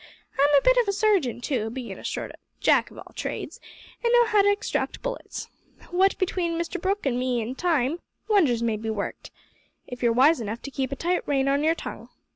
[0.39, 3.59] I'm a bit of a surgeon, too bein' a sort o' Jack of all trades,
[4.03, 5.47] and know how to extract bullets.
[5.91, 9.29] What between Mr Brooke an' me an' time, wonders may be worked,
[9.85, 12.09] if you're wise enough to keep a tight rein on your tongue."